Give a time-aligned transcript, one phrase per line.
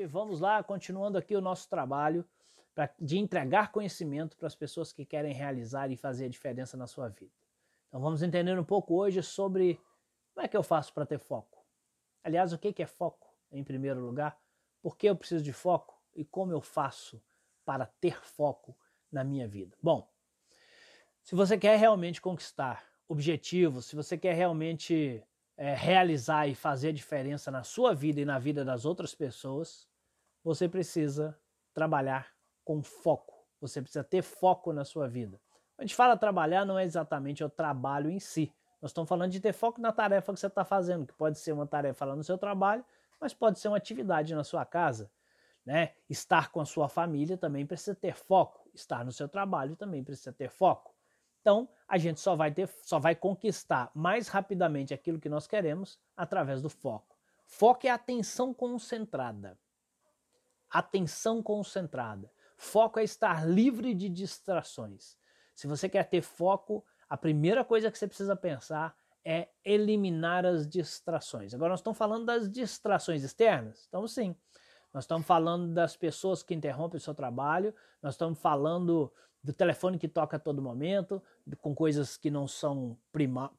[0.00, 2.24] gente, vamos lá, continuando aqui o nosso trabalho
[2.74, 6.86] pra, de entregar conhecimento para as pessoas que querem realizar e fazer a diferença na
[6.86, 7.32] sua vida.
[7.88, 9.78] Então vamos entender um pouco hoje sobre
[10.32, 11.64] como é que eu faço para ter foco.
[12.22, 14.38] Aliás, o que é foco em primeiro lugar?
[14.82, 17.22] Por que eu preciso de foco e como eu faço
[17.64, 18.76] para ter foco
[19.10, 19.76] na minha vida?
[19.82, 20.08] Bom,
[21.22, 25.22] se você quer realmente conquistar objetivos, se você quer realmente
[25.56, 29.89] é, realizar e fazer a diferença na sua vida e na vida das outras pessoas,
[30.42, 31.38] você precisa
[31.72, 32.28] trabalhar
[32.64, 33.34] com foco.
[33.60, 35.40] Você precisa ter foco na sua vida.
[35.76, 38.52] A gente fala trabalhar, não é exatamente o trabalho em si.
[38.80, 41.52] Nós estamos falando de ter foco na tarefa que você está fazendo, que pode ser
[41.52, 42.84] uma tarefa lá no seu trabalho,
[43.20, 45.10] mas pode ser uma atividade na sua casa.
[45.64, 45.92] Né?
[46.08, 48.68] Estar com a sua família também precisa ter foco.
[48.74, 50.94] Estar no seu trabalho também precisa ter foco.
[51.40, 55.98] Então, a gente só vai ter, só vai conquistar mais rapidamente aquilo que nós queremos
[56.16, 57.16] através do foco.
[57.46, 59.58] Foco é atenção concentrada.
[60.70, 62.30] Atenção concentrada.
[62.56, 65.16] Foco é estar livre de distrações.
[65.54, 70.66] Se você quer ter foco, a primeira coisa que você precisa pensar é eliminar as
[70.66, 71.52] distrações.
[71.52, 73.86] Agora nós estamos falando das distrações externas?
[73.88, 74.36] Então sim.
[74.92, 79.12] Nós estamos falando das pessoas que interrompem o seu trabalho, nós estamos falando
[79.42, 81.22] do telefone que toca a todo momento,
[81.60, 82.96] com coisas que não são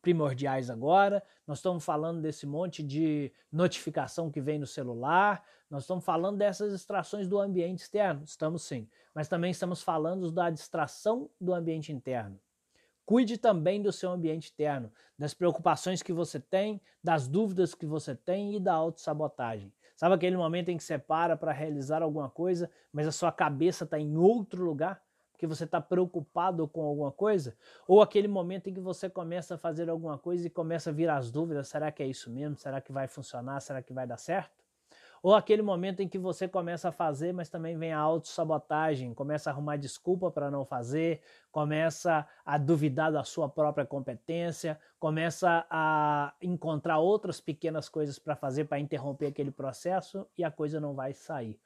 [0.01, 1.23] primordiais agora.
[1.47, 5.43] Nós estamos falando desse monte de notificação que vem no celular.
[5.69, 8.23] Nós estamos falando dessas distrações do ambiente externo.
[8.23, 8.87] Estamos sim.
[9.13, 12.39] Mas também estamos falando da distração do ambiente interno.
[13.03, 18.15] Cuide também do seu ambiente interno, das preocupações que você tem, das dúvidas que você
[18.15, 19.73] tem e da autossabotagem.
[19.95, 23.83] Sabe aquele momento em que você para para realizar alguma coisa, mas a sua cabeça
[23.83, 25.01] está em outro lugar?
[25.41, 29.57] Que você está preocupado com alguma coisa, ou aquele momento em que você começa a
[29.57, 32.55] fazer alguma coisa e começa a vir as dúvidas: será que é isso mesmo?
[32.55, 33.59] Será que vai funcionar?
[33.59, 34.61] Será que vai dar certo?
[35.23, 39.49] Ou aquele momento em que você começa a fazer, mas também vem a autossabotagem, começa
[39.49, 46.35] a arrumar desculpa para não fazer, começa a duvidar da sua própria competência, começa a
[46.39, 51.13] encontrar outras pequenas coisas para fazer para interromper aquele processo e a coisa não vai
[51.13, 51.59] sair.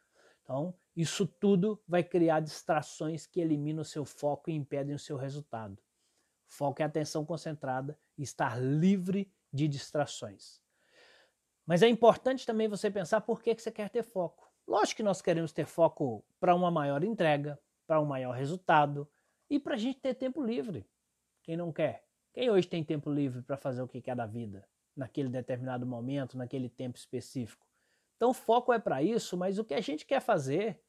[0.46, 5.18] Então, isso tudo vai criar distrações que eliminam o seu foco e impedem o seu
[5.18, 5.82] resultado.
[6.48, 10.62] Foco é atenção concentrada e estar livre de distrações.
[11.66, 14.48] Mas é importante também você pensar por que você quer ter foco.
[14.68, 19.10] Lógico que nós queremos ter foco para uma maior entrega, para um maior resultado
[19.50, 20.88] e para a gente ter tempo livre.
[21.42, 22.06] Quem não quer?
[22.32, 26.38] Quem hoje tem tempo livre para fazer o que quer da vida, naquele determinado momento,
[26.38, 27.66] naquele tempo específico?
[28.16, 30.80] Então, o foco é para isso, mas o que a gente quer fazer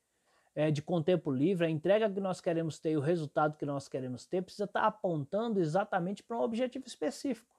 [0.56, 3.66] é, de com tempo livre, a entrega que nós queremos ter e o resultado que
[3.66, 7.54] nós queremos ter precisa estar tá apontando exatamente para um objetivo específico.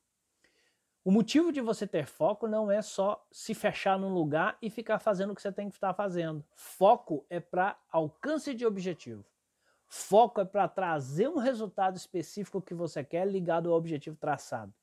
[1.05, 5.00] O motivo de você ter foco não é só se fechar num lugar e ficar
[5.00, 6.44] fazendo o que você tem que estar fazendo.
[6.55, 9.23] Foco é para alcance de objetivo.
[9.88, 14.73] Foco é para trazer um resultado específico que você quer ligado ao objetivo traçado.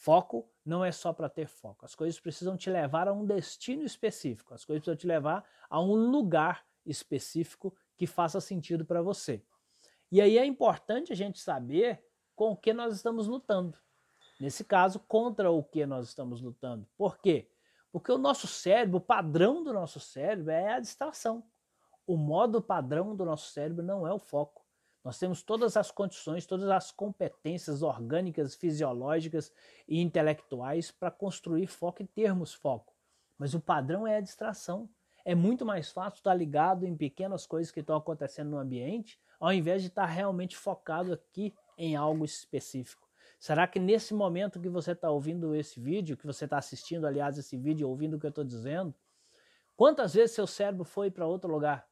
[0.00, 1.84] Foco não é só para ter foco.
[1.84, 4.54] As coisas precisam te levar a um destino específico.
[4.54, 9.44] As coisas precisam te levar a um lugar específico que faça sentido para você.
[10.10, 12.02] E aí é importante a gente saber
[12.34, 13.76] com o que nós estamos lutando.
[14.40, 16.88] Nesse caso, contra o que nós estamos lutando.
[16.96, 17.50] Por quê?
[17.92, 21.44] Porque o nosso cérebro, o padrão do nosso cérebro é a distração.
[22.06, 24.59] O modo padrão do nosso cérebro não é o foco.
[25.02, 29.52] Nós temos todas as condições, todas as competências orgânicas, fisiológicas
[29.88, 32.94] e intelectuais para construir foco e termos foco.
[33.38, 34.88] Mas o padrão é a distração.
[35.24, 39.52] É muito mais fácil estar ligado em pequenas coisas que estão acontecendo no ambiente, ao
[39.52, 43.08] invés de estar realmente focado aqui em algo específico.
[43.38, 47.38] Será que nesse momento que você está ouvindo esse vídeo, que você está assistindo, aliás,
[47.38, 48.94] esse vídeo, ouvindo o que eu estou dizendo,
[49.74, 51.88] quantas vezes seu cérebro foi para outro lugar?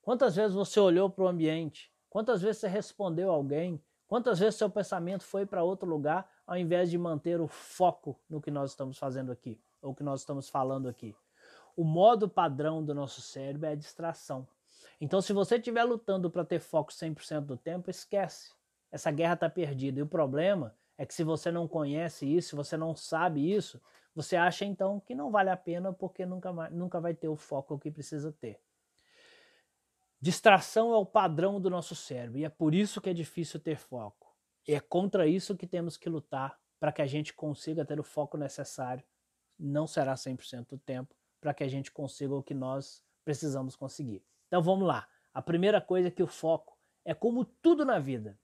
[0.00, 1.92] Quantas vezes você olhou para o ambiente?
[2.16, 3.78] Quantas vezes você respondeu alguém?
[4.08, 8.40] Quantas vezes seu pensamento foi para outro lugar ao invés de manter o foco no
[8.40, 11.14] que nós estamos fazendo aqui, ou que nós estamos falando aqui?
[11.76, 14.48] O modo padrão do nosso cérebro é a distração.
[14.98, 18.54] Então, se você estiver lutando para ter foco 100% do tempo, esquece.
[18.90, 20.00] Essa guerra está perdida.
[20.00, 23.78] E o problema é que se você não conhece isso, se você não sabe isso,
[24.14, 27.78] você acha então que não vale a pena porque nunca, nunca vai ter o foco
[27.78, 28.58] que precisa ter.
[30.26, 33.76] Distração é o padrão do nosso cérebro e é por isso que é difícil ter
[33.76, 34.34] foco.
[34.66, 38.02] E é contra isso que temos que lutar para que a gente consiga ter o
[38.02, 39.04] foco necessário.
[39.56, 44.20] Não será 100% do tempo, para que a gente consiga o que nós precisamos conseguir.
[44.48, 45.06] Então vamos lá.
[45.32, 48.36] A primeira coisa é que o foco é como tudo na vida.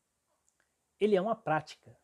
[1.00, 1.98] Ele é uma prática.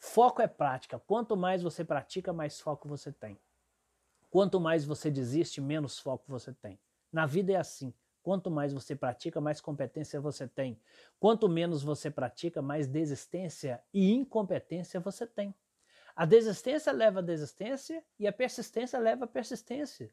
[0.00, 0.98] Foco é prática.
[0.98, 3.38] Quanto mais você pratica, mais foco você tem.
[4.28, 6.76] Quanto mais você desiste, menos foco você tem.
[7.12, 7.94] Na vida é assim.
[8.22, 10.80] Quanto mais você pratica, mais competência você tem.
[11.18, 15.54] Quanto menos você pratica, mais desistência e incompetência você tem.
[16.14, 20.12] A desistência leva a desistência e a persistência leva a persistência.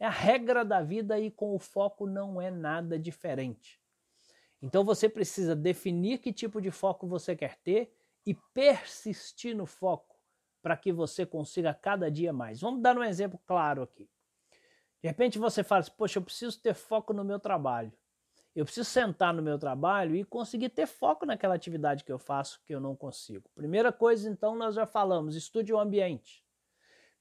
[0.00, 3.80] É a regra da vida e com o foco não é nada diferente.
[4.60, 7.94] Então você precisa definir que tipo de foco você quer ter
[8.26, 10.16] e persistir no foco
[10.60, 12.60] para que você consiga cada dia mais.
[12.60, 14.08] Vamos dar um exemplo claro aqui.
[15.02, 17.92] De repente você fala assim, poxa, eu preciso ter foco no meu trabalho.
[18.54, 22.60] Eu preciso sentar no meu trabalho e conseguir ter foco naquela atividade que eu faço
[22.64, 23.48] que eu não consigo.
[23.54, 26.44] Primeira coisa, então, nós já falamos, estude o ambiente.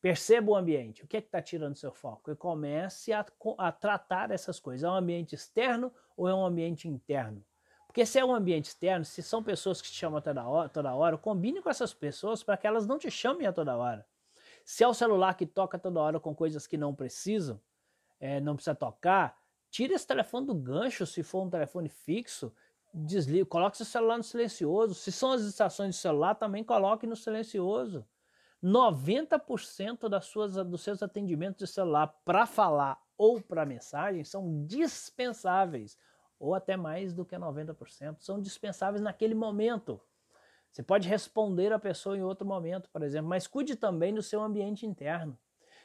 [0.02, 1.04] Perceba o ambiente.
[1.04, 2.32] O que é que está tirando seu foco?
[2.32, 3.26] E comece a,
[3.58, 4.84] a tratar essas coisas.
[4.84, 7.46] É um ambiente externo ou é um ambiente interno?
[7.86, 10.94] Porque se é um ambiente externo, se são pessoas que te chamam toda hora, toda
[10.94, 14.06] hora combine com essas pessoas para que elas não te chamem a toda hora.
[14.68, 17.58] Se é o celular que toca toda hora com coisas que não precisam,
[18.20, 19.40] é, não precisa tocar,
[19.72, 22.54] tire esse telefone do gancho se for um telefone fixo,
[22.94, 24.94] desligue, coloque seu celular no silencioso.
[24.94, 28.06] Se são as estações de celular, também coloque no silencioso.
[28.62, 35.98] 90% das suas, dos seus atendimentos de celular para falar ou para mensagem são dispensáveis,
[36.38, 40.02] ou até mais do que 90%, são dispensáveis naquele momento.
[40.72, 44.42] Você pode responder a pessoa em outro momento, por exemplo, mas cuide também do seu
[44.42, 45.38] ambiente interno.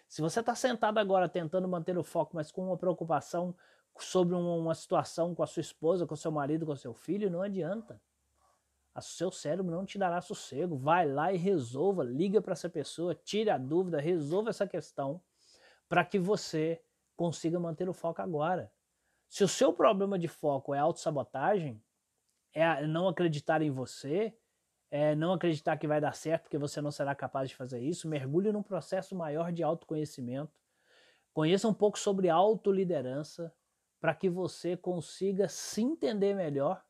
[0.09, 3.57] Se você está sentado agora tentando manter o foco, mas com uma preocupação
[3.99, 7.31] sobre uma situação com a sua esposa, com o seu marido, com o seu filho,
[7.31, 8.01] não adianta.
[8.95, 10.77] O seu cérebro não te dará sossego.
[10.77, 15.23] Vai lá e resolva, liga para essa pessoa, tire a dúvida, resolva essa questão
[15.89, 16.83] para que você
[17.17, 18.71] consiga manter o foco agora.
[19.29, 21.83] Se o seu problema de foco é autossabotagem,
[22.53, 24.37] é não acreditar em você,
[24.95, 28.07] é, não acreditar que vai dar certo porque você não será capaz de fazer isso,
[28.07, 30.53] mergulhe num processo maior de autoconhecimento.
[31.33, 33.51] Conheça um pouco sobre autoliderança
[33.99, 36.85] para que você consiga se entender melhor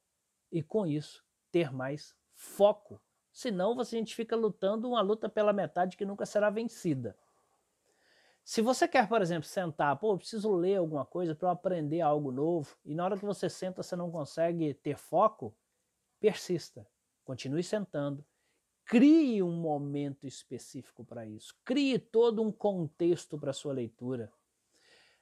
[0.50, 3.00] e, com isso, ter mais foco.
[3.30, 7.16] Senão, você, a gente fica lutando uma luta pela metade que nunca será vencida.
[8.42, 12.00] Se você quer, por exemplo, sentar, pô, eu preciso ler alguma coisa para eu aprender
[12.00, 15.54] algo novo, e na hora que você senta você não consegue ter foco,
[16.18, 16.84] persista.
[17.24, 18.24] Continue sentando.
[18.84, 21.54] Crie um momento específico para isso.
[21.64, 24.32] Crie todo um contexto para sua leitura.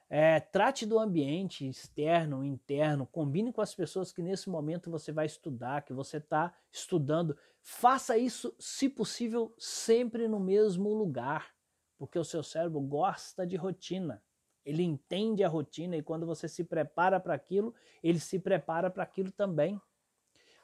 [0.09, 5.25] É, trate do ambiente externo, interno, combine com as pessoas que nesse momento você vai
[5.25, 7.37] estudar, que você está estudando.
[7.61, 11.55] Faça isso, se possível, sempre no mesmo lugar,
[11.97, 14.21] porque o seu cérebro gosta de rotina.
[14.65, 17.73] Ele entende a rotina e quando você se prepara para aquilo,
[18.03, 19.79] ele se prepara para aquilo também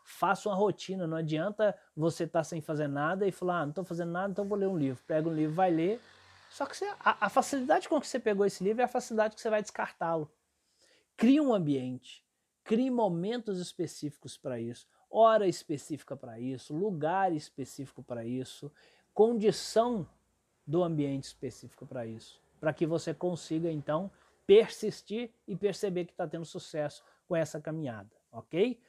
[0.08, 1.06] faça uma rotina.
[1.06, 4.32] Não adianta você estar tá sem fazer nada e falar, ah, não estou fazendo nada,
[4.32, 5.04] então vou ler um livro.
[5.06, 6.00] Pega um livro, vai ler.
[6.50, 9.36] Só que você, a, a, facilidade com que você pegou esse livro é a facilidade
[9.36, 10.32] que você vai descartá-lo.
[11.18, 12.24] Crie um ambiente,
[12.64, 18.72] crie momentos específicos para isso, hora específica para isso, lugar específico para isso,
[19.14, 20.08] condição
[20.66, 24.10] do ambiente específico para isso, para que você consiga então
[24.46, 28.80] persistir e perceber que está tendo sucesso com essa caminhada, ok?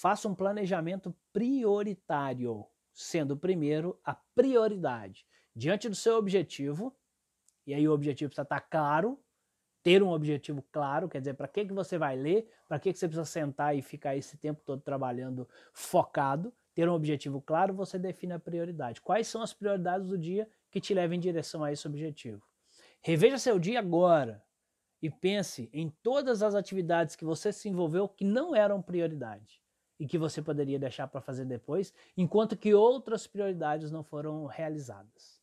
[0.00, 5.26] Faça um planejamento prioritário, sendo primeiro a prioridade.
[5.54, 6.96] Diante do seu objetivo,
[7.66, 9.22] e aí o objetivo precisa estar claro,
[9.82, 12.98] ter um objetivo claro, quer dizer, para que, que você vai ler, para que, que
[12.98, 17.98] você precisa sentar e ficar esse tempo todo trabalhando focado, ter um objetivo claro, você
[17.98, 19.02] define a prioridade.
[19.02, 22.42] Quais são as prioridades do dia que te levam em direção a esse objetivo?
[23.02, 24.42] Reveja seu dia agora
[25.02, 29.60] e pense em todas as atividades que você se envolveu que não eram prioridade
[30.00, 35.38] e que você poderia deixar para fazer depois, enquanto que outras prioridades não foram realizadas.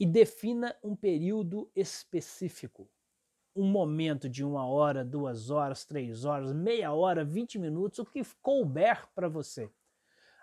[0.00, 2.90] E defina um período específico.
[3.54, 8.22] Um momento de uma hora, duas horas, três horas, meia hora, vinte minutos, o que
[8.40, 9.70] couber para você.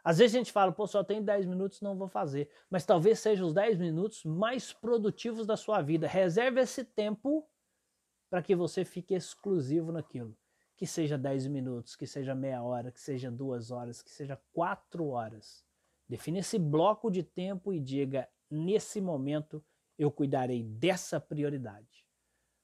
[0.04, 2.50] Às vezes a gente fala, pô, só tenho 10 minutos, não vou fazer.
[2.70, 6.08] Mas talvez sejam os 10 minutos mais produtivos da sua vida.
[6.08, 7.48] Reserve esse tempo
[8.30, 10.36] para que você fique exclusivo naquilo
[10.82, 15.10] que seja 10 minutos, que seja meia hora, que seja duas horas, que seja quatro
[15.10, 15.64] horas.
[16.10, 19.64] Define esse bloco de tempo e diga: nesse momento
[19.96, 22.04] eu cuidarei dessa prioridade.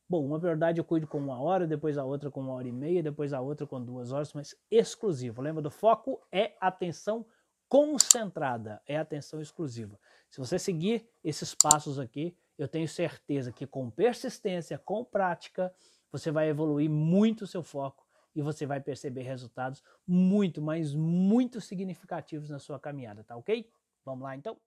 [0.09, 2.71] Bom, uma prioridade eu cuido com uma hora, depois a outra com uma hora e
[2.71, 5.39] meia, depois a outra com duas horas, mas exclusivo.
[5.39, 6.19] Lembra do foco?
[6.31, 7.23] É atenção
[7.69, 9.99] concentrada, é atenção exclusiva.
[10.31, 15.71] Se você seguir esses passos aqui, eu tenho certeza que com persistência, com prática,
[16.11, 18.06] você vai evoluir muito o seu foco
[18.37, 23.67] e você vai perceber resultados muito, mas muito significativos na sua caminhada, tá ok?
[24.05, 24.61] Vamos lá então?